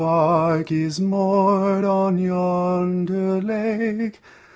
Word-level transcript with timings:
My 0.01 0.07
bark 0.07 0.71
is 0.71 0.99
moored 0.99 1.85
on 1.85 2.17
yonder 2.17 3.39
lake. 3.39 4.19